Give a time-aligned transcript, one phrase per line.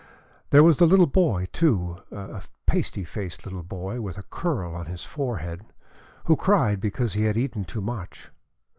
[0.49, 4.87] There was the little boy, too a pasty faced little boy with a curl on
[4.87, 5.63] his forehead,
[6.25, 8.31] who cried because he had eaten too much.